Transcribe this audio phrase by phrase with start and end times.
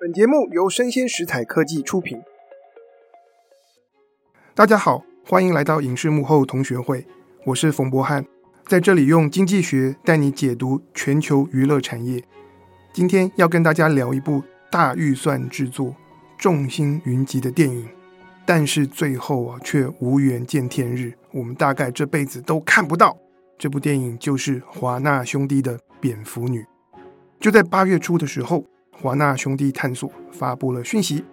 [0.00, 2.22] 本节目由生鲜食材科技出品。
[4.54, 7.06] 大家好，欢迎来到影视幕后同学会，
[7.44, 8.24] 我是冯博翰，
[8.64, 12.24] 在这里用经济学带你解读全球娱乐产业。
[12.94, 15.94] 今天要跟大家聊一部大预算制作、
[16.38, 17.86] 众星云集的电影，
[18.46, 23.18] 但是最后啊却无缘见天日，我们大概这辈子都看不到。
[23.58, 26.62] 这部电影就是华纳兄弟的《蝙蝠女》。
[27.38, 28.64] 就在八月初的时候。
[29.00, 31.24] 华纳兄弟探索发布了讯息，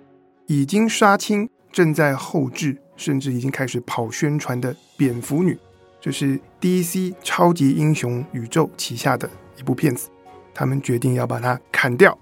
[0.46, 5.54] 已经杀青，正在后制，甚至已经开始跑宣传的《蝙蝠女》，
[6.00, 10.10] 这是 DC 超级英雄宇宙旗下的一部片子。
[10.54, 12.18] 他们决定要把它砍掉，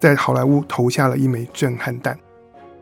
[0.00, 2.18] 在好莱坞投下了一枚震撼弹。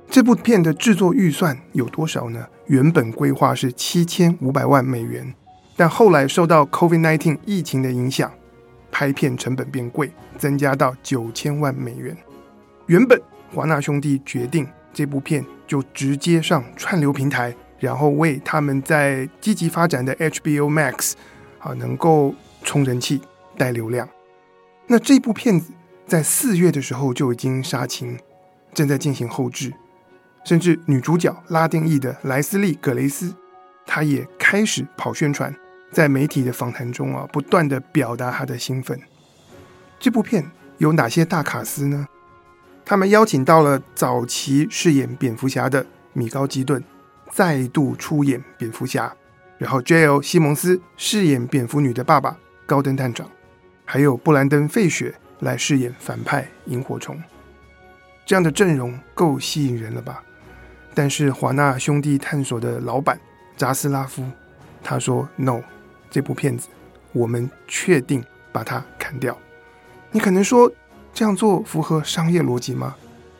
[0.08, 2.46] 这部片的制作预算有多少呢？
[2.66, 5.34] 原本规划是七千五百万美元，
[5.76, 8.32] 但后来受到 COVID-19 疫情的影响。
[9.00, 12.14] 拍片成本变贵，增加到九千万美元。
[12.84, 13.18] 原本
[13.50, 21.14] 华纳兄弟决定这部片就直接上串流平台，然后为他们在积极发展的 HBO Max
[21.60, 23.22] 啊能够充人气、
[23.56, 24.06] 带流量。
[24.86, 25.72] 那这部片子
[26.06, 28.18] 在四月的时候就已经杀青，
[28.74, 29.72] 正在进行后制，
[30.44, 33.34] 甚至女主角拉丁裔的莱斯利·葛雷斯，
[33.86, 35.56] 她也开始跑宣传。
[35.90, 39.00] 在媒体的访谈中啊，不断地表达他的兴奋。
[39.98, 42.06] 这部片有哪些大卡司呢？
[42.84, 46.82] 他们邀请到了早期饰演蝙蝠侠的米高基顿，
[47.30, 49.14] 再度出演蝙蝠侠，
[49.58, 50.22] 然后 J.L.
[50.22, 53.28] 西蒙斯饰演蝙蝠女的爸爸高登探长，
[53.84, 57.20] 还有布兰登费雪来饰演反派萤火虫。
[58.24, 60.22] 这样的阵容够吸引人了吧？
[60.94, 63.20] 但是华纳兄弟探索的老板
[63.56, 64.24] 扎斯拉夫
[64.82, 65.60] 他说 “No”。
[66.10, 66.68] 这部片子，
[67.12, 68.22] 我们确定
[68.52, 69.36] 把它砍掉。
[70.10, 70.70] 你可能说，
[71.14, 72.96] 这样做符合商业逻辑吗？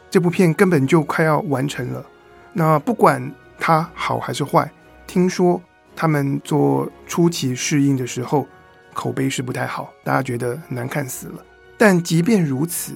[0.09, 2.05] 这部片根本就快要完成了。
[2.53, 4.71] 那不管它好还是坏，
[5.07, 5.61] 听说
[5.95, 8.47] 他们做初期试映的时候，
[8.95, 11.45] 口碑是不太好，大家觉得难看死了。
[11.77, 12.95] 但即便如此，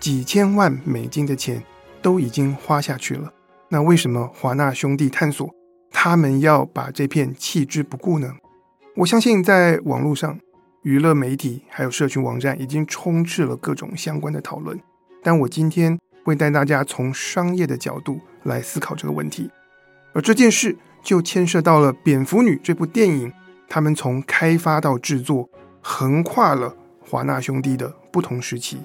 [0.00, 1.62] 几千万美金的钱
[2.02, 3.32] 都已经花下去了。
[3.68, 5.52] 那为什么华纳兄弟探索
[5.90, 8.32] 他们要把这片弃之不顾呢？
[8.96, 10.40] 我相信，在网络上、
[10.80, 14.80] 娱乐媒体还有社群网站已经充斥了各种相关的讨论。
[15.22, 19.50] 但我今天会带大家从商业的角度来思考这个问题，
[20.14, 23.30] 而这件事就牵涉到了《蝙蝠女》这部电影，
[23.68, 25.46] 他们从开发到制作，
[25.82, 28.78] 横跨了华纳兄弟的不同时期。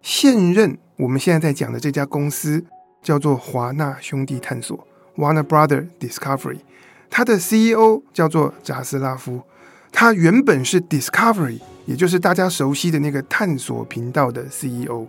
[0.00, 2.64] 现任我们现在在讲的这家公司
[3.02, 6.58] 叫做华纳兄弟探索 （Warner Brother Discovery）。
[7.10, 9.42] 他的 CEO 叫做扎斯拉夫，
[9.92, 15.06] 他原本是 Discovery，也就是大家熟悉的那个探索频道的 CEO。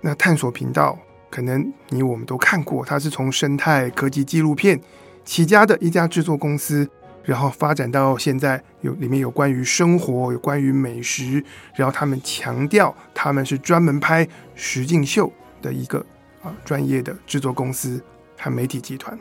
[0.00, 0.98] 那探索频道
[1.30, 4.80] 可能你我们都看过，它是从生态科技纪录片
[5.24, 6.88] 起家的一家制作公司，
[7.22, 11.42] 然后发展到现在有里面有关于生活、有关于美食，
[11.74, 16.04] 然后他们强调他们是专门拍实境秀的一个
[16.42, 18.02] 啊专业的制作公司
[18.38, 19.18] 和媒体集团。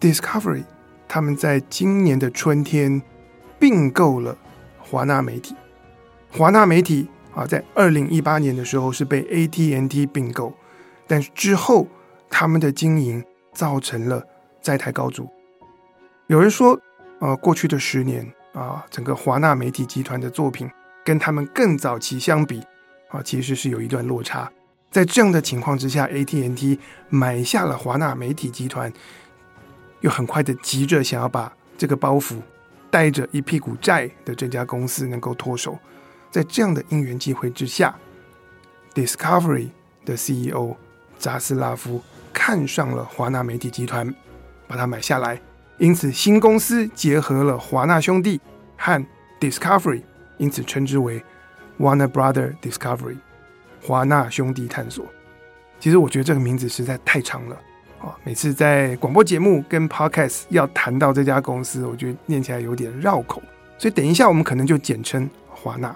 [0.00, 0.64] Discovery，
[1.08, 3.02] 他们在今年的春天
[3.58, 4.36] 并购了
[4.78, 5.56] 华纳媒体。
[6.30, 10.54] 华纳媒体啊，在二零一八年的时候是被 ATNT 并购，
[11.06, 11.88] 但是之后
[12.30, 14.24] 他们的经营造成了
[14.62, 15.28] 债台高筑。
[16.26, 16.78] 有人说，
[17.20, 20.70] 呃，过去的十年啊，整个华纳媒体集团的作品
[21.04, 22.62] 跟他们更早期相比
[23.08, 24.50] 啊，其实是有一段落差。
[24.90, 28.92] 在这样的情况之下，ATNT 买下了华纳媒体集团。
[30.00, 32.36] 又很快的急着想要把这个包袱
[32.90, 35.78] 带着一屁股债的这家公司能够脱手，
[36.30, 37.94] 在这样的因缘际会之下
[38.94, 39.70] ，Discovery
[40.04, 40.76] 的 CEO
[41.18, 44.14] 扎斯拉夫看上了华纳媒体集团，
[44.66, 45.40] 把它买下来。
[45.78, 48.40] 因此，新公司结合了华纳兄弟
[48.76, 49.04] 和
[49.38, 50.02] Discovery，
[50.36, 51.22] 因此称之为
[51.78, 53.18] Warner Brother Discovery，
[53.82, 55.06] 华纳兄弟探索。
[55.78, 57.56] 其实我觉得这个名字实在太长了。
[58.00, 63.42] 啊，每次在广播节目跟 Podcast 要谈到这家公司，我觉得念起来有点绕口，
[63.76, 65.94] 所以等一下我们可能就简称华纳。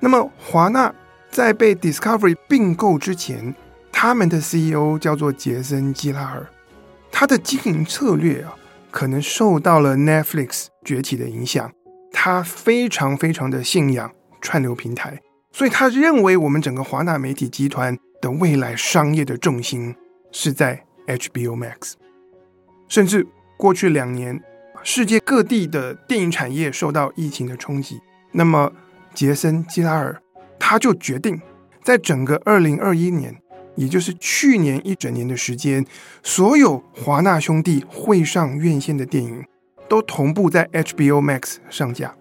[0.00, 0.92] 那么华纳
[1.30, 3.54] 在被 Discovery 并购之前，
[3.92, 6.46] 他们的 CEO 叫做杰森·基拉尔，
[7.10, 8.54] 他的经营策略啊，
[8.90, 11.70] 可能受到了 Netflix 崛起的影响，
[12.10, 14.10] 他非常非常的信仰
[14.40, 15.20] 串流平台，
[15.52, 19.94] 所以他认为我们整个华纳媒体集团的未来商业的重心
[20.32, 20.82] 是在。
[21.16, 21.92] HBO Max，
[22.88, 23.26] 甚至
[23.56, 24.42] 过去两年，
[24.82, 28.00] 世界各地的电影产业受到疫情的冲击，
[28.32, 28.72] 那么
[29.14, 30.20] 杰森·基拉尔
[30.58, 31.40] 他就决定
[31.82, 33.36] 在整个二零二一年，
[33.76, 35.84] 也就是去年一整年的时间，
[36.22, 39.44] 所有华纳兄弟会上院线的电影
[39.88, 42.14] 都同步在 HBO Max 上架。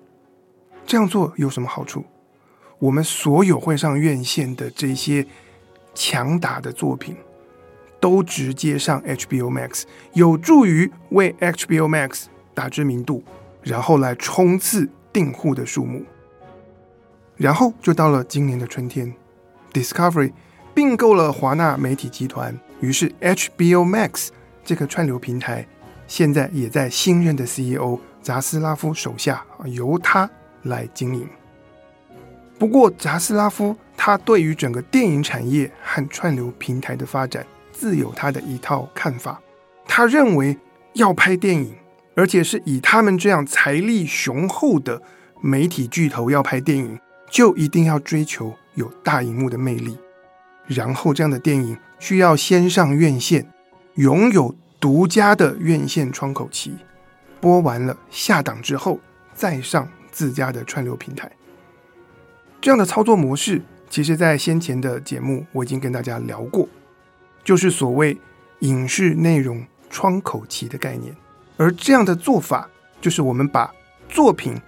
[0.85, 2.03] 这样做有什么好处？
[2.79, 5.25] 我们所有会上院线的这些
[5.93, 7.15] 强打的作品，
[8.01, 9.83] 都直接上 HBO Max，
[10.13, 13.23] 有助于为 HBO Max 打知名度，
[13.63, 16.03] 然后来冲刺订户的数目。
[17.37, 19.13] 然后就到了今年的春天
[19.71, 20.33] ，Discovery
[20.73, 24.29] 并购了华纳媒体集团，于是 HBO Max
[24.65, 25.65] 这个串流平台
[26.07, 30.29] 现在也在新任的 CEO 扎斯拉夫手下，由他
[30.63, 31.27] 来经营。
[32.59, 37.43] 不过，扎斯拉夫他对于整个电影产业和串流平台的发展
[37.81, 39.41] 自有他的一套看法。
[39.87, 40.55] 他认为
[40.93, 41.73] 要拍电影，
[42.15, 45.01] 而且是以他们这样财力雄厚的
[45.41, 46.99] 媒体巨头要拍电影。
[47.31, 49.97] 就一定要追求有大荧幕的魅力，
[50.67, 53.49] 然后这样的电影需要先上院线，
[53.95, 56.75] 拥有独家的院线窗口期，
[57.39, 58.99] 播完了下档之后
[59.33, 61.31] 再上自家的串流平台。
[62.59, 66.67] 这样的操作模式，其实在先前的节目我已经跟大家聊过，
[67.43, 68.17] 就是所谓
[68.59, 71.15] 影视内容窗口期的概念。
[71.57, 73.73] 而这样的做法，就是我们把
[74.09, 74.59] 作品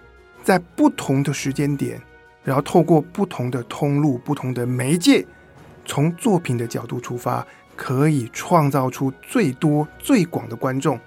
[0.44, 2.02] 在不同的时间点。
[2.46, 5.26] 然后透过不同的通路、不同的媒介，
[5.86, 11.00] 从作品的角度出发，可以创造出最多、最广的观众，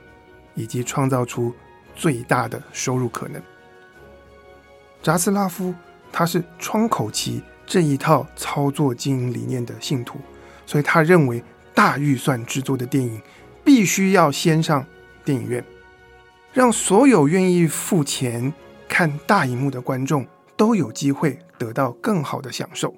[0.54, 1.54] 以及创造出
[1.94, 3.42] 最大的收入可能。
[5.02, 5.74] 扎斯拉夫
[6.10, 10.18] 他是窗口期这一套操作经营理念的信徒，
[10.64, 11.44] 所以他认为
[11.76, 13.23] 大预算制作的电影
[13.62, 14.84] 必须要先上
[15.25, 15.64] 电影院，
[16.52, 18.52] 让所有愿意付钱
[18.88, 20.26] 看大荧幕的观众。
[20.58, 22.94] 都有机会得到更好的享受。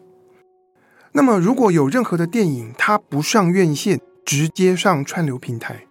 [1.10, 5.84] 那么，如果有任何的电影它不上院线，直接上串流平台，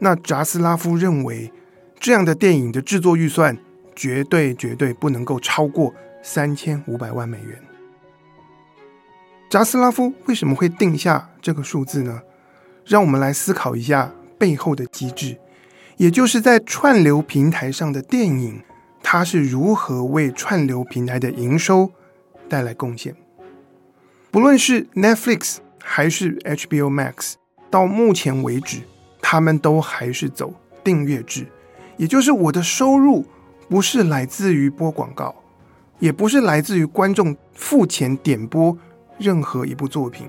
[0.00, 1.52] 那扎斯拉夫认为
[2.00, 3.56] 这样的电影的制作预算
[3.94, 5.94] 绝对绝对不能够超过
[6.24, 7.56] 三千五百万美元。
[9.48, 12.20] 扎斯拉夫为什么会定下这个数字呢？
[12.84, 15.38] 让我们来思考一下背后的机制，
[15.96, 18.62] 也就是在串流平台上的电影。
[19.04, 21.90] 它是如何为串流平台的营收
[22.48, 23.14] 带来贡献？
[24.30, 27.34] 不论是 Netflix 还是 HBO Max，
[27.68, 28.78] 到目前为止，
[29.20, 31.46] 他们都还是走订阅制，
[31.96, 33.26] 也就是我的收入
[33.68, 35.34] 不是来自于播广告，
[35.98, 38.78] 也不是来自于观众付钱点播
[39.18, 40.28] 任何一部作品，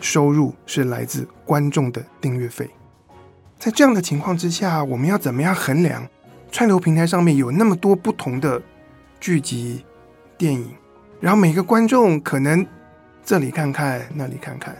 [0.00, 2.68] 收入是来自观众的订阅费。
[3.58, 6.06] 在这样的情况之下，我们要怎么样衡量？
[6.50, 8.60] 串流平台上面有那么多不同的
[9.20, 9.84] 剧集、
[10.36, 10.68] 电影，
[11.20, 12.66] 然后每个观众可能
[13.24, 14.76] 这里看看，那里看看。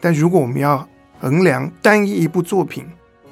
[0.00, 0.86] 但如果我们要
[1.18, 2.86] 衡量单一一部作品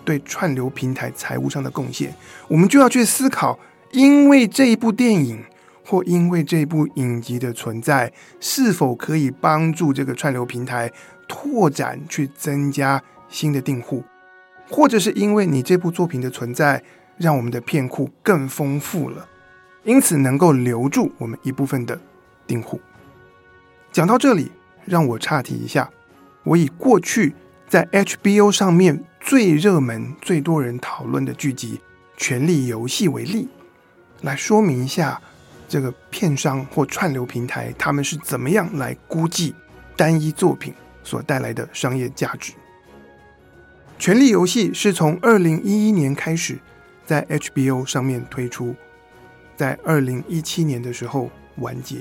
[0.04, 2.12] 对串流平台财务上的贡献，
[2.48, 3.56] 我们就要去思考：
[3.92, 5.44] 因为这一部电影
[5.84, 10.90] 或因为这部影集的存在，是否可以帮助这个串流平台
[11.26, 14.04] 拓展、去增加新的订户，
[14.70, 16.82] 或者是因为你这部作品的存在，
[17.16, 19.28] 让我们的片库更丰富了，
[19.84, 22.00] 因此能够留住我们一部分的
[22.46, 22.80] 订户。
[23.90, 24.50] 讲到这里，
[24.84, 25.90] 让我岔题一下，
[26.44, 27.34] 我以过去
[27.68, 31.76] 在 HBO 上面最热门、最多人讨论的剧集
[32.16, 33.48] 《权力游戏》为例，
[34.22, 35.20] 来说明一下
[35.72, 39.54] 这个片商或串流平台他们是怎么样来估计
[39.96, 42.52] 单一作品所带来的商业价值。
[43.98, 46.58] 《权力游戏》是从二零一一年开始。
[47.04, 48.74] 在 HBO 上面推出，
[49.56, 51.96] 在二零一七年的时候完结。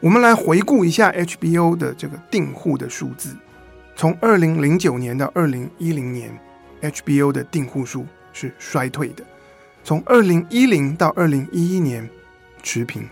[0.00, 3.34] 我们来回顾一下 HBO 的这个订户的数字。
[3.96, 6.30] 从二零零九年到二零一零年
[6.82, 9.24] ，HBO 的订户数是衰退的。
[9.82, 12.08] 从二零一零到二零一一年
[12.66, 13.08] 持平。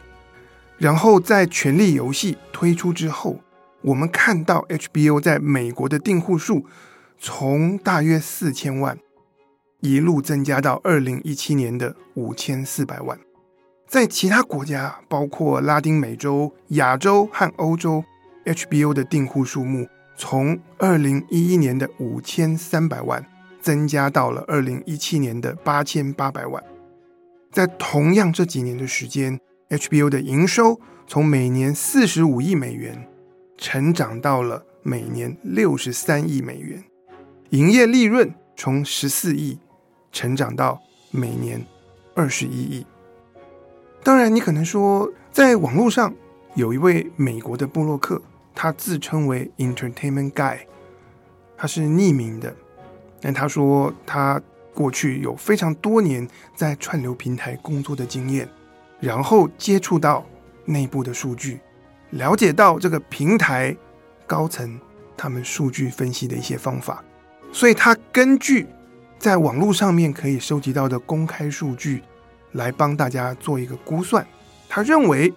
[0.77, 3.39] 然后在《权力游戏》推出之后，
[3.83, 6.67] 我们看到 HBO 在美国的订户数
[7.21, 8.99] 从大约四千万。
[9.81, 13.19] 一路增加到二零一七年的五千四百万，
[13.87, 18.03] 在其他国家，包括拉丁美洲、亚洲和欧洲
[18.47, 23.27] ，HBO 的订户数目从二零一一年的五千三百万
[23.61, 26.65] 增加到了二零一七年的八千八百万。
[27.55, 33.09] 在同样这几年的时间，HBO 的营收从每年四十五亿美元
[33.57, 36.83] 成长到了每年六十三亿美元，
[37.51, 39.59] 营业利润从十四亿。
[40.11, 40.81] 成长到
[41.11, 41.67] 每年
[42.15, 42.87] 二十一亿。
[44.05, 46.15] 当然，你可能说，在网络上
[46.55, 48.23] 有一位美国的布洛克，
[48.55, 50.59] 他自称为 Entertainment Guy，
[51.57, 52.55] 他是匿名的，
[53.21, 54.41] 但他说他
[54.75, 58.49] 过去有非常多年在串流平台工作的经验，
[59.01, 60.27] 然后接触到
[60.65, 61.61] 内部的数据，
[62.11, 63.75] 了解到这个平台
[64.27, 64.79] 高层
[65.17, 67.03] 他们数据分析的一些方法，
[67.53, 68.67] 所以他根据
[69.19, 72.03] 在网络上面可以收集到的公开数据，
[72.53, 74.27] 来帮大家做一个估算。
[74.69, 75.33] 他认为，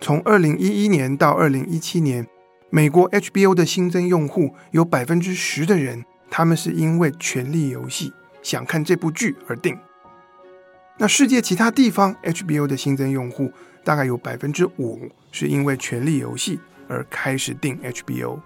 [0.00, 2.26] 从二零一一年到二零一七年，
[2.70, 8.10] 美国 HBO 的新增用户有百分之十的人，他们是因为《权力游戏》
[8.42, 9.78] 想看这部剧而定。
[10.96, 13.52] 那世界其他地方 HBO 的新增用户
[13.84, 16.56] 大概有百分之五是因为《权力游戏》
[16.88, 18.40] 而开始订 HBO。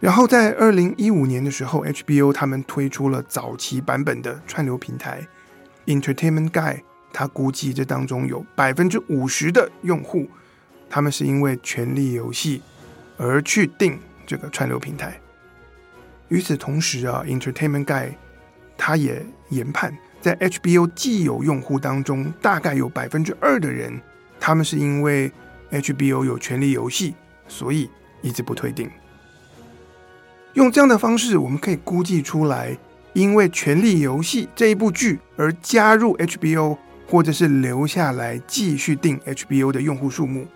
[0.00, 5.26] 然后在二零一五年的时候，HBO 他们推出了早期版本的串流平台
[5.86, 6.82] Entertainment Guy。
[7.10, 10.28] 他估计这当中有百分之五十的用户，
[10.90, 12.58] 他们是因为《权力游戏》
[13.16, 15.18] 而去订这个串流平台。
[16.28, 18.14] 与此同时啊，Entertainment Guy
[18.78, 24.00] 他也研判，在 HBO 既有用户当中，大概有百分之二的人，
[24.40, 25.30] 他们是因为
[25.70, 27.10] HBO 有《权力游戏》，
[27.46, 27.90] 所以
[28.22, 28.88] 一直不退订。
[30.54, 32.78] 用这样的方式，我们可以估计出来，
[33.12, 36.78] 因为《权力游戏》这一部剧而加入 HBO。
[37.10, 40.46] 或者是留下来继续订 HBO 的用户数目，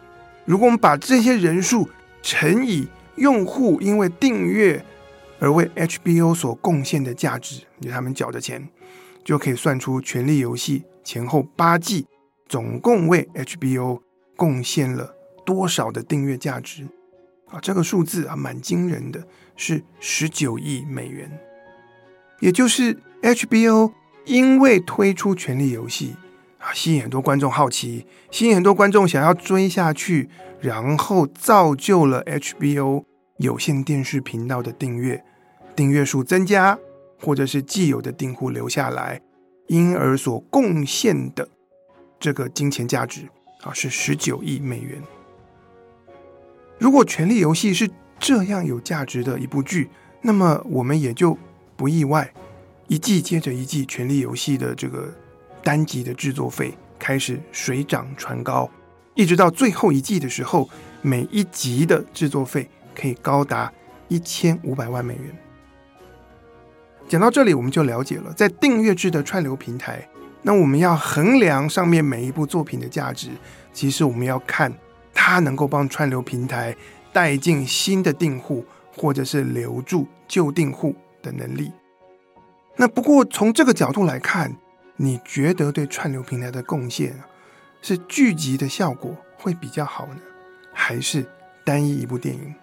[0.44, 1.88] 如果我们把这些人数
[2.20, 2.86] 乘以
[3.16, 4.84] 用户因为订阅
[5.42, 8.68] 而为 HBO 所贡献的价值，就他们缴的钱，
[9.24, 12.06] 就可以算出《权力游戏》前后八季
[12.48, 14.00] 总共为 HBO
[14.36, 16.86] 贡献了多少的订阅价值
[17.48, 17.58] 啊！
[17.60, 21.28] 这个数字啊，蛮惊人的，是十九亿美元，
[22.38, 23.92] 也就是 HBO
[24.24, 26.14] 因为推出《权力游戏》。
[26.64, 30.30] 啊，吸引很多观众好奇，吸引很多观众想要追下去，
[30.60, 33.02] 然后造就了 HBO
[33.38, 35.24] 有线电视频道的订阅，
[35.74, 36.78] 订阅数增加，
[37.20, 39.20] 或者是既有的订户留下来，
[39.68, 41.48] 因而所贡献的
[42.20, 43.28] 这个金钱价值
[43.62, 45.02] 啊，是十九亿美元。
[46.78, 49.88] 如果《权力游戏》是这样有价值的一部剧，
[50.20, 51.36] 那么我们也就
[51.76, 52.32] 不意外，
[52.88, 55.12] 一季接着一季，《权力游戏》的这个。
[55.64, 58.68] 单集的制作费开始水涨船高，
[59.14, 60.68] 一直到最后一季的时候，
[61.02, 63.72] 每一集的制作费可以高达
[64.08, 65.32] 一千五百万美元。
[67.12, 70.08] 讲到这里，我们就了解了，在订阅制的串流平台，
[70.40, 73.28] 那我们要衡量上面每一部作品的价值，
[73.70, 74.72] 其实我们要看
[75.12, 76.74] 它能够帮串流平台
[77.12, 78.64] 带进新的订户，
[78.96, 81.70] 或者是留住旧订户的能力。
[82.76, 84.56] 那不过从这个角度来看，
[84.96, 87.14] 你觉得对串流平台的贡献
[87.82, 90.16] 是剧集的效果会比较好呢，
[90.72, 91.26] 还是
[91.62, 92.54] 单一一部电影？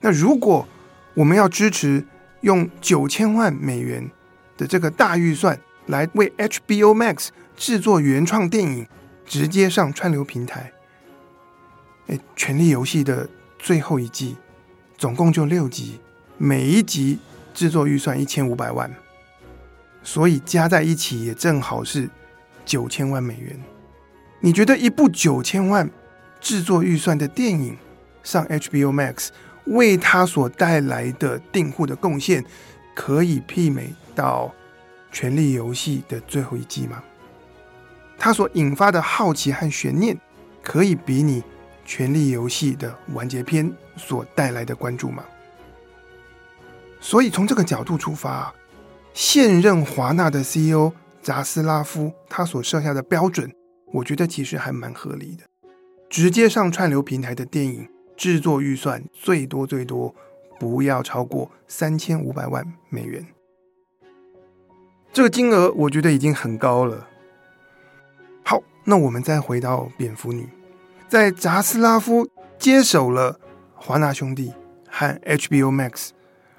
[0.00, 0.66] 那如果
[1.12, 2.06] 我们要支持
[2.44, 4.10] 用九千万美元
[4.58, 8.86] 的这个大预算来为 HBO Max 制作原创电影，
[9.24, 10.70] 直接上串流平台，
[12.08, 13.26] 哎，《权力游戏》的
[13.58, 14.36] 最后一季
[14.98, 16.00] 总共就六集，
[16.36, 17.18] 每一集
[17.54, 18.94] 制作预算一千五百万。
[20.02, 22.10] 所以加在一起也正好是
[22.66, 23.58] 九千万美元。
[24.40, 25.90] 你觉得一部九千万
[26.42, 27.78] 制作预算的电影
[28.22, 29.28] 上 HBO Max
[29.66, 32.44] 为它所带来的订户的贡献，
[32.94, 34.52] 可以媲美到
[35.14, 37.02] 《权力游戏》的最后一季吗？
[38.18, 40.18] 它所引发的好奇和悬念，
[40.62, 41.40] 可以比拟
[41.84, 45.24] 《权力游戏》的完结篇所带来的关注吗？
[47.00, 48.54] 所以从这个角度出发。
[49.12, 50.92] 现任华纳的 CEO
[51.22, 53.48] 扎斯拉夫，他所设下的标准，
[53.92, 55.44] 我觉得其实还蛮合理的。
[56.10, 60.14] 直接上串流平台的电影制作预算最多最多
[60.58, 63.26] 不要超过三千五百万美元，
[65.12, 67.08] 这个金额我觉得已经很高了。
[68.42, 70.48] 好，那我们再回到蝙蝠女，
[71.08, 72.28] 在扎斯拉夫
[72.58, 73.38] 接手了
[73.74, 74.52] 华纳兄弟
[74.88, 76.10] 和 HBO Max，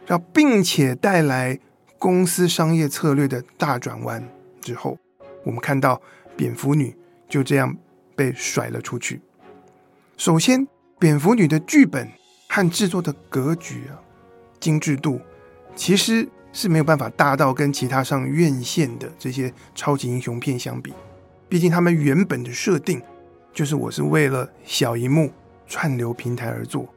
[0.06, 1.60] 然后并且带来。
[1.98, 4.30] 公司商业策略的大转弯
[4.62, 5.00] 之后，
[5.44, 6.00] 我们看到
[6.36, 6.96] 蝙蝠女
[7.28, 7.76] 就这样
[8.16, 9.22] 被甩了出去。
[10.16, 12.10] 首先，蝙蝠女的剧本
[12.48, 14.00] 和制作的格局啊，
[14.60, 15.20] 精致度
[15.76, 20.94] 其实是没有办法大到跟其他上院线的这些超级英雄片相比。
[21.50, 23.02] 毕竟他们原本的设定
[23.54, 25.32] 就是我是为了小荧幕
[25.68, 26.88] 串流平台而做。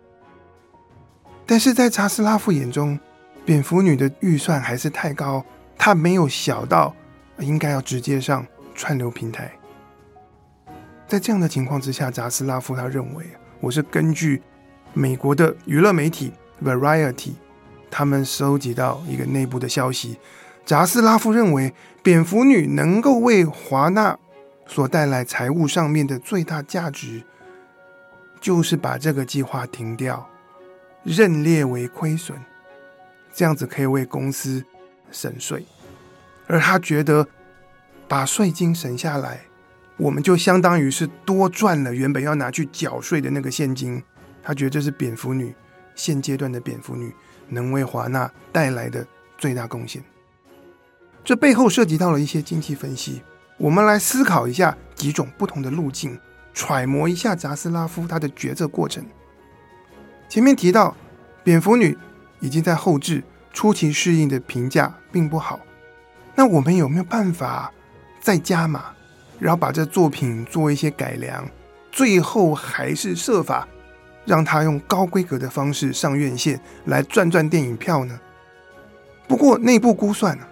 [1.44, 2.98] 但是在查斯拉夫眼中，
[3.44, 5.44] 蝙蝠女的预算还是太高，
[5.76, 6.94] 她没有小到
[7.40, 9.50] 应该要直接上串流平台。
[11.06, 14.40] 在这样的情况之下，扎斯拉夫他认为啊，我是根据
[14.94, 17.32] 美国的娱乐媒体 Variety
[17.90, 20.18] 他们收集到一个内部的消息，
[20.64, 24.18] 扎斯拉夫认为蝙蝠女能够为华纳
[24.66, 27.24] 所带来财务上面的最大价值，
[28.40, 30.28] 就是把这个计划停掉，
[31.02, 32.38] 认列为亏损，
[33.34, 34.64] 这样子可以为公司
[35.10, 35.66] 省税，
[36.46, 37.26] 而他觉得
[38.06, 39.47] 把税金省下来。
[39.98, 44.02] 我们就相当于是多赚了原本要拿去缴税的那个现金，
[44.42, 45.52] 他觉得这是蝙蝠女
[45.94, 47.12] 现阶段的蝙蝠女
[47.48, 49.04] 能为华纳带来的
[49.36, 50.02] 最大贡献。
[51.24, 53.20] 这背后涉及到了一些经济分析，
[53.56, 56.16] 我们来思考一下几种不同的路径，
[56.54, 59.04] 揣摩一下扎斯拉夫他的决策过程。
[60.28, 60.96] 前面提到，
[61.42, 61.98] 蝙蝠女
[62.38, 65.58] 已经在后置初期适应的评价并不好，
[66.36, 67.72] 那我们有没有办法
[68.20, 68.92] 再加码？
[69.38, 71.48] 然后把这作品做一些改良，
[71.92, 73.66] 最后还是设法
[74.24, 78.18] 让他用高规格的方式上院线来赚赚电影票呢？
[79.26, 80.48] 不过内部估算啊，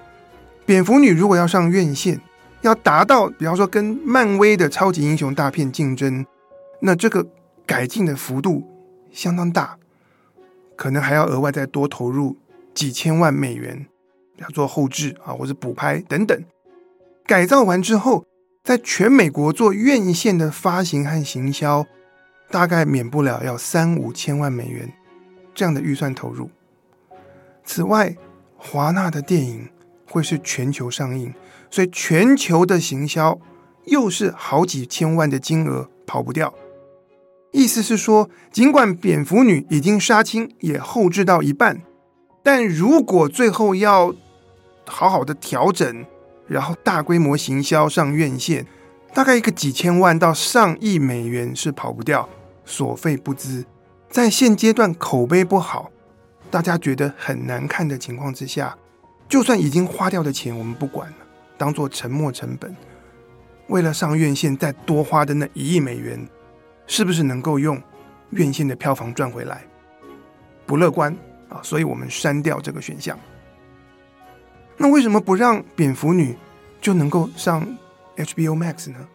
[0.65, 2.21] 蝙蝠女如果要上院线，
[2.63, 6.25] 要达到比方说跟漫威的超级英雄大片竞争，
[6.81, 7.27] 那这个
[7.67, 8.63] 改进的幅度
[9.11, 9.77] 相当大，
[10.77, 12.37] 可能还要额外再多投入
[12.73, 13.87] 几千万美元，
[14.37, 16.41] 要做后置啊，或者补拍等等，
[17.27, 18.25] 改造完之后。
[18.67, 21.87] 在全美国做院线的发行和行销，
[22.51, 24.93] 大概免不了要三五千万美元
[25.55, 26.51] 这样的预算投入。
[27.65, 28.17] 此外，
[28.57, 29.69] 华纳的电影
[30.11, 31.33] 会是全球上映，
[31.71, 33.39] 所以全球的行销
[33.85, 36.53] 又是好几千万的金额跑不掉。
[37.53, 41.83] 意思是说，尽管蝙蝠女已经杀青，也后制到一半，
[42.43, 44.13] 但如果最后要
[44.87, 46.05] 好好的调整。
[46.47, 48.67] 然后大规模行销上院线，
[49.13, 52.29] 大概一个几千万到上亿美元是跑不掉，
[52.65, 53.65] 所费不貲。
[54.09, 55.91] 在现阶段口碑不好，
[56.51, 58.77] 大家觉得很难看的情况之下，
[59.29, 61.17] 就算已经花掉的钱我们不管了，
[61.59, 62.75] 当做沉没成本。
[63.67, 66.25] 为了上院线再多花的那一亿美元，
[66.87, 67.83] 是不是能够用
[68.31, 69.65] 院线的票房赚回来？
[70.65, 71.13] 不乐观
[71.49, 73.19] 啊，所以我们删掉这个选项。
[74.79, 76.37] 那为什么不让蝙蝠女
[76.81, 77.67] 就能够上
[78.17, 79.09] HBO Max 呢？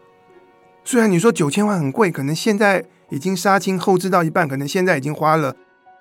[0.84, 5.56] 虽然你说九千万很贵，可能现在已经杀青后制到一半，可能现在已经花了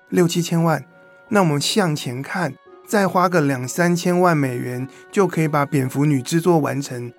[0.09, 0.83] 六七千万。
[1.29, 7.13] 那我们向前看，再花个两三千万美元就可以把蝙蝠女制作完成，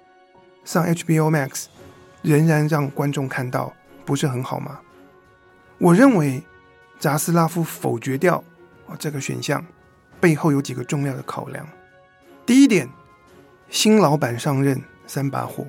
[0.64, 1.66] 上 HBO Max，
[2.22, 3.72] 仍然让观众看到，
[4.04, 4.80] 不是很好吗？
[5.78, 6.42] 我认为
[6.98, 8.42] 扎斯拉夫否决掉
[8.98, 9.64] 这个选项，
[10.20, 11.66] 背后有几个重要的考量。
[12.44, 12.88] 第一点，
[13.70, 15.64] 新老板上任三把火，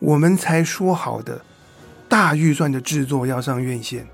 [0.00, 1.44] 我们才说好的
[2.08, 4.06] 大预算的制作要上院线，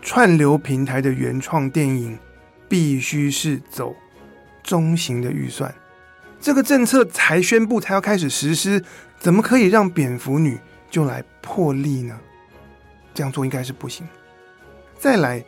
[0.00, 2.16] 串流平台的原创电影
[2.68, 3.94] 必须是走
[4.62, 5.74] 中型的预算，
[6.40, 8.84] 这个政策才宣布才要开始实施，
[9.18, 12.18] 怎么可以让蝙蝠女就来破例呢？
[13.12, 14.06] 这样做应该是不行。
[14.98, 15.44] 再来。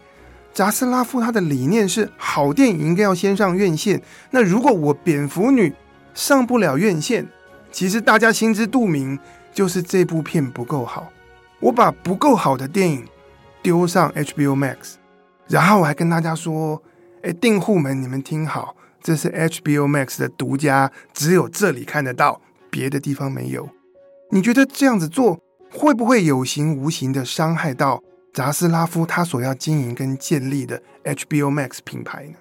[0.53, 4.03] 扎斯拉夫他的理念是好电影应该要先上院线。
[4.31, 5.73] 那如果我蝙蝠女
[6.15, 7.27] 上不了院线，
[7.71, 9.19] 其实大家心知肚明，
[9.53, 11.11] 就是这部片不够好。
[11.61, 13.05] 我把不够好的电影
[13.63, 14.95] 丢上 HBO Max，
[15.49, 16.83] 然后我还跟大家说
[17.23, 23.69] ：“哎，订户们，你们听好，这是 HBO Max 的独家，只有这里看得到，别的地方没有。”
[24.31, 28.03] 你觉得这样子做会不会有形无形的伤害到？
[28.33, 32.37] 扎斯拉夫他所要经营跟建立的 HBO Max 品牌呢？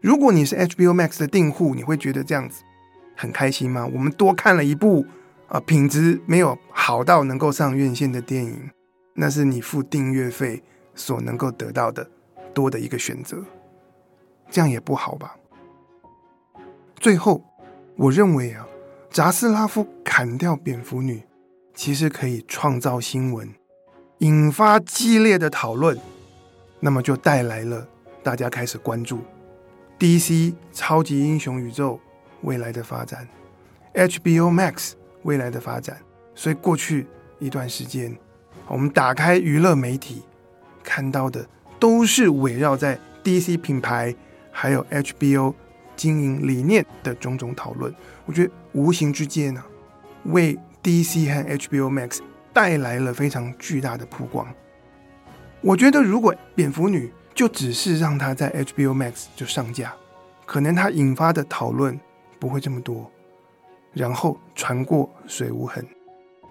[0.00, 2.62] 如果你是 HBO Max 的订户，你会觉得这样子
[3.14, 3.86] 很开心吗？
[3.92, 5.04] 我们多看了一部
[5.48, 8.70] 啊，品质没有好到能够上院线的电影，
[9.12, 10.62] 那是你付订阅费
[10.94, 12.10] 所能够得到的
[12.54, 13.44] 多的一个选择，
[14.50, 15.36] 这样也不好吧？
[16.96, 17.44] 最后，
[17.96, 18.66] 我认为啊，
[19.10, 21.22] 扎斯拉夫砍掉蝙蝠女，
[21.74, 23.52] 其实可以创造新闻。
[24.20, 25.98] 引发激烈的讨论，
[26.78, 27.88] 那么就带来了
[28.22, 29.20] 大家开始关注
[29.98, 31.98] DC 超级英雄宇宙
[32.42, 33.26] 未来的发展
[33.94, 35.98] ，HBO Max 未来的发展。
[36.34, 37.06] 所以过去
[37.38, 38.14] 一段时间，
[38.68, 40.22] 我们打开娱乐媒体
[40.82, 44.14] 看到的都是围绕在 DC 品牌
[44.52, 45.54] 还有 HBO
[45.96, 47.94] 经营理念的种种讨论。
[48.26, 49.64] 我觉得无形之间呢，
[50.24, 52.20] 为 DC 和 HBO Max。
[52.52, 54.46] 带来了非常巨大的曝光。
[55.60, 59.94] 我觉得，如果蝙蝠女就只是让她在 HBO Max 就上架，
[60.46, 61.98] 可能她引发的讨论
[62.38, 63.10] 不会这么多，
[63.92, 65.86] 然后船过水无痕。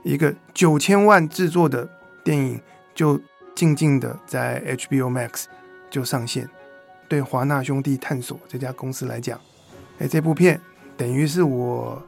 [0.04, 1.90] 一个九千万制作的
[2.24, 2.62] 电影
[2.94, 3.20] 就
[3.56, 5.46] 静静的在 HBO Max
[5.90, 6.48] 就上线。
[7.08, 9.42] 对华纳兄弟探索这家公司来讲，
[9.98, 10.62] 哎，这部片
[10.96, 12.02] 等于是我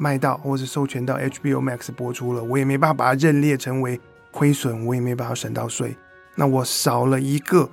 [0.00, 5.94] 卖到或是授权到 HBO Max 播出了，我也没办法把它认列成为亏损，我也没办法省到税。
[6.34, 7.68] 那我少了一个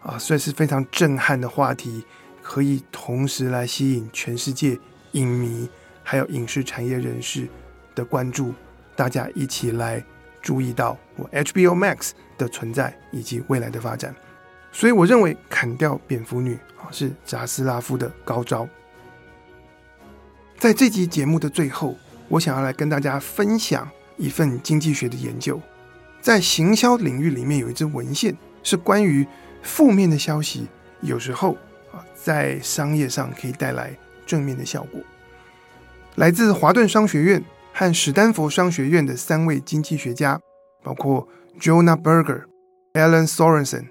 [0.00, 2.04] 啊，算是非常震撼的话题，
[2.40, 4.78] 可以同时来吸引全世界
[5.12, 5.68] 影迷
[6.04, 7.48] 还有影视产业人士
[7.96, 8.54] 的关注，
[8.94, 10.04] 大家一起来
[10.40, 14.14] 注意到我 HBO Max 的存在以及未来的发展。
[14.70, 18.68] 所以我认为砍掉蝙蝠女啊是扎斯拉夫的高招。
[20.58, 25.60] 在这集节目的最后，我想要来跟大家分享一份经济学的研究。
[26.20, 29.24] 在行销领域里面有一支文献，是关于
[29.62, 30.66] 负面的消息
[31.00, 31.52] 有时候
[31.92, 35.00] 啊在商业上可以带来正面的效果。
[36.16, 40.40] 来自华顿商学院和史丹佛商学院的三位经济学家，
[40.82, 41.28] 包括
[41.60, 42.42] Jonah Berger、
[42.94, 43.86] Alan Sorensen、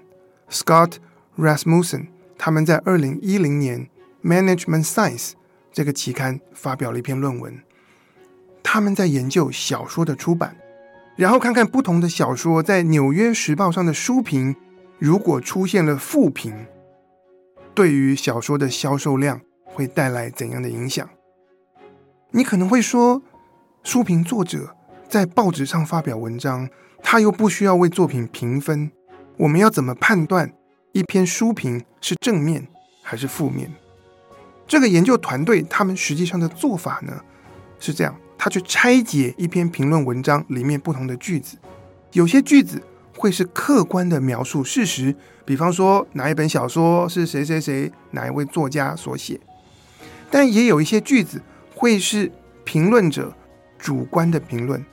[0.50, 0.96] Scott
[1.38, 3.88] Rasmussen，他们在二零一零年
[4.28, 5.30] 《Management Science》
[5.78, 7.56] 这个期刊发表了一篇论文。
[8.64, 10.56] 他们在研究小说的出版，
[11.14, 14.56] 然后看看不同的小说在《纽约时报》上的书评，
[14.98, 16.66] 如果出现了负评，
[17.76, 21.08] 对于小说的销售量会带来怎样的影响？
[22.32, 23.22] 你可能会说，
[23.84, 24.74] 书评作者
[25.08, 26.68] 在报纸上发表文章，
[27.04, 28.90] 他又不需要为作品评分，
[29.36, 30.52] 我们要怎么判断
[30.90, 32.66] 一篇书评是正面
[33.00, 33.72] 还是负面？
[34.68, 37.20] 这个研究团队他们实际上的做法呢，
[37.80, 38.14] 是这样。
[38.40, 41.56] 他去拆解一篇评论文章里面不同的句子，
[42.12, 42.80] 有些句子
[43.16, 45.12] 会是客观的描述事实，
[45.44, 49.40] 比方说哪一本小说是谁谁谁哪一位作家所写，
[50.30, 51.42] 但也有一些句子
[51.74, 52.30] 会是
[52.62, 53.34] 评论者
[53.76, 54.84] 主观的评论，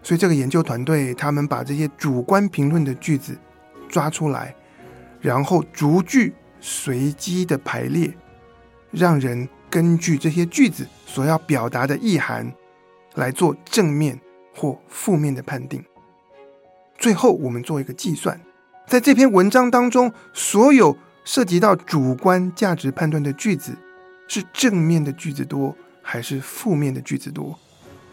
[0.00, 3.36] 所以这个研究团队他们把这些主观评论的句子
[3.88, 4.54] 抓出来，
[5.20, 8.14] 然后逐句随机的排列，
[8.90, 12.52] 让人根据这些句子所要表达的意涵。
[13.16, 14.18] 来做正面
[14.54, 15.84] 或负面的判定。
[16.96, 18.40] 最后，我们做一个计算，
[18.86, 23.76] 在这篇文章当中，所有涉及到主观价值判断的句子，
[24.28, 27.58] 是正面的句子多还是负面的句子多？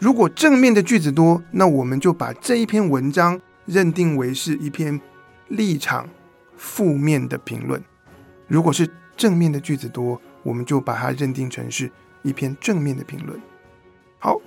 [0.00, 5.00] 如果正面的句子多，那我们就把这一篇文章认定为是一篇
[5.46, 6.08] 立场
[6.56, 7.80] 负面的评论；
[8.48, 11.90] 如果是正面的句子多，我们就把它认定成是
[12.22, 13.40] 一篇正面的评论。
[14.18, 14.40] 好。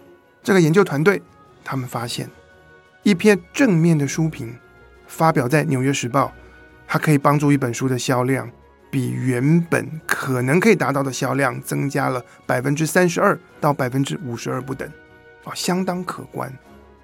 [0.44, 1.22] 这个研究团队，
[1.64, 2.28] 他们发现，
[3.04, 4.58] 一篇正面的书评
[5.06, 6.26] 发表在《纽约时报》，
[6.88, 8.50] 它可以帮助一本书的销量
[8.90, 14.92] 比原本可能可以达到的销量增加了百分之三十二到百分之五十二不等，
[15.44, 16.52] 啊，相当可观。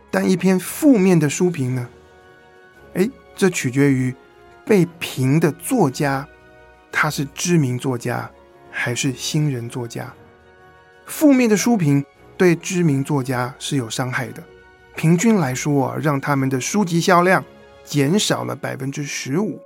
[0.09, 1.87] 但一篇负面的书评呢？
[2.95, 4.11] 哎，这取决于
[4.65, 6.27] 被评的作家，
[6.91, 8.27] 他是知名作家
[8.77, 10.13] 还是新人作家。
[11.05, 12.05] 负面的书评。
[12.37, 14.43] 对知名作家是有伤害的，
[14.95, 17.43] 平均来说啊，让他们的书籍销量
[17.83, 19.59] 减少了百分之十五。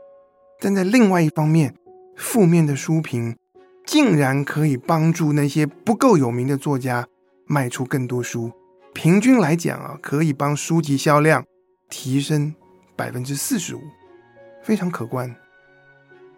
[0.58, 1.76] 但在另外一方面，
[2.16, 3.36] 负面的书评
[3.86, 7.06] 竟然可以帮助那些不够有名的作家
[7.46, 8.50] 卖出更多书。
[8.94, 11.44] 平均来讲啊，可以帮书籍销量
[11.90, 12.56] 提升
[12.96, 13.82] 百分之四十五，
[14.64, 15.36] 非常可观。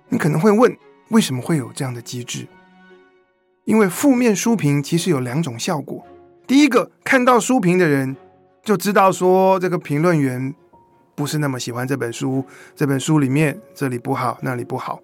[0.10, 0.76] 你可能会问，
[1.10, 2.48] 为什么会有这样的机制？
[3.66, 6.06] 因为负面书评其实有两种效果。
[6.46, 8.16] 第一个看到书评的人
[8.64, 10.54] 就知道说，这个评论员
[11.16, 12.46] 不是那么喜欢这本书，
[12.76, 15.02] 这本书里面这里不好，那里不好。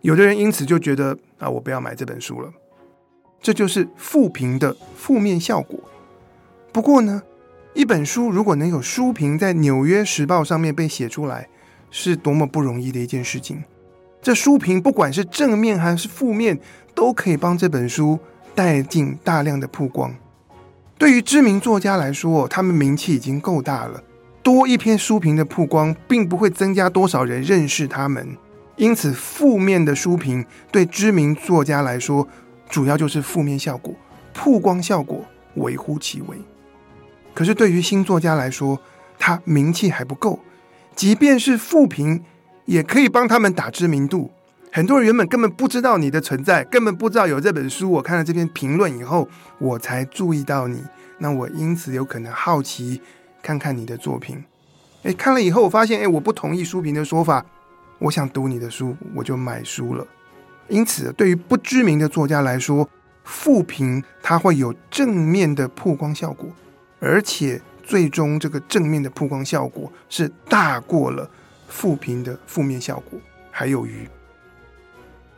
[0.00, 2.52] 有的人因此就觉得啊，我不要买这本书了。
[3.40, 5.78] 这就是负评的负面效果。
[6.72, 7.22] 不过呢，
[7.74, 11.48] 一本书如果能有书评在《纽约时报》上面被写出来，
[11.90, 13.62] 是多么不容易的一件事情。
[14.20, 16.58] 这书评不管是正面还是负面，
[16.94, 18.18] 都可以帮这本书
[18.54, 20.14] 带进大量的曝光。
[20.98, 24.02] 对于知名作家来说，他们名气已经够大了，
[24.42, 28.36] 多一篇书评的曝光，并不会增加多少人认识他们。
[28.76, 32.26] 因此，负面的书评对知名作家来说，
[32.68, 33.94] 主要就是负面效果，
[34.34, 36.36] 曝光效果微乎其微。
[37.32, 38.80] 可是，对于新作家来说，
[39.18, 40.40] 他名气还不够，
[40.96, 42.24] 即便是负评，
[42.68, 44.30] 也可以帮他们打知名度。
[44.70, 47.90] 很多人原本根本不知道你的存在，根本不知道有这本书。
[47.90, 49.26] 我看了这篇评论以后，
[49.56, 50.84] 我才注意到你。
[51.16, 53.00] 那我因此有可能好奇
[53.42, 54.44] 看看你的作品。
[55.04, 57.44] 诶，看了以后我发现，诶，我不同意书评的说法，
[57.98, 60.06] 我想读你的书，我就买书了。
[60.68, 62.86] 因此，对于不知名的作家来说，
[63.24, 66.46] 负评它会有正面的曝光效果，
[67.00, 71.30] 而且最终这个正面的曝光效果是大过了
[71.68, 74.08] 负评的负面效果，还有余。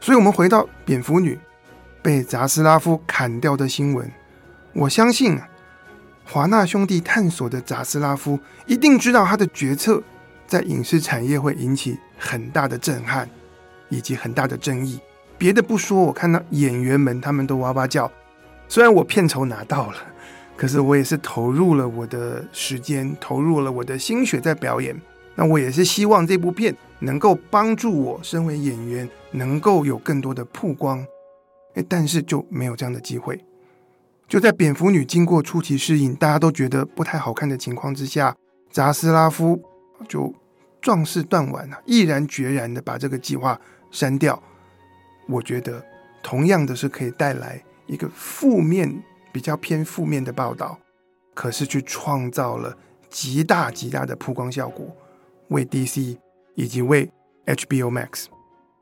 [0.00, 1.38] 所以，我们回到蝙蝠女
[2.00, 4.10] 被扎斯拉夫砍掉的新闻，
[4.72, 5.46] 我相信啊，
[6.24, 10.02] 华纳兄弟探索的扎斯拉夫一定知道他的决策
[10.46, 13.28] 在影视产业会引起很大的震撼
[13.90, 14.98] 以及很大的争议。
[15.36, 18.10] 别的不说，我看到演员们他们都哇哇叫。
[18.68, 19.96] 虽然我片酬拿到了，
[20.56, 24.98] 可是我也是投入了我的时间，投入了我的心血在表演。
[25.40, 31.03] 那我也是希望这部片能够帮助我身为演员，能够有更多的曝光。
[31.76, 33.42] 诶，但是就没有这样的机会。
[34.29, 38.37] 就在蝙蝠女经过初期适应，大家都觉得不太好看的情况之下，
[38.70, 39.59] 扎斯拉夫
[40.07, 40.31] 就
[40.83, 43.59] 壮士断腕啊，毅然决然的把这个计划
[43.90, 44.42] 删掉。
[45.26, 45.83] 我觉得
[46.22, 50.79] 同样的是可以带来一个负面、比较偏负面的报道，
[51.33, 52.76] 可是却创造了
[53.09, 54.94] 极大极大的曝光效果，
[55.50, 56.16] 为 DC
[56.56, 57.08] 以及为
[57.46, 58.26] HBO Max。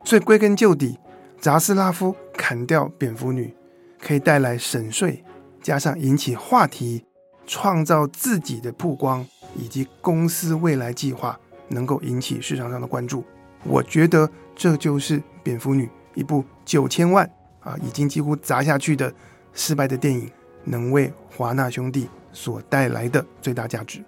[0.05, 0.99] 所以归根究底，
[1.39, 3.55] 扎斯拉夫砍掉蝙蝠女，
[4.01, 5.23] 可以带来省税，
[5.61, 7.05] 加上引起话题，
[7.47, 9.27] 创造自己的曝光，
[9.57, 13.25] 以及公司未来计划能够引起市场上的关注。
[13.65, 15.91] 我觉得这就是蝙蝠女。
[16.15, 17.29] 一部九千万
[17.61, 19.13] 啊，已经几乎砸下去的
[19.53, 20.31] 失败的电影，
[20.65, 24.05] 能为华纳兄弟所带来的最大价值。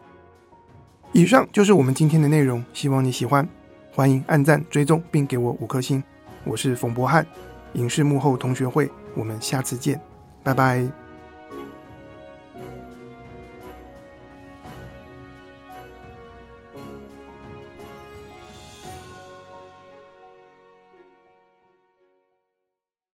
[1.12, 3.46] 以上就是我们今天的内容，希望你喜欢，
[3.92, 6.02] 欢迎按赞、追踪并给我五颗星。
[6.44, 7.26] 我是冯博翰，
[7.72, 10.00] 影视幕后同学会，我们下次见，
[10.44, 11.09] 拜拜。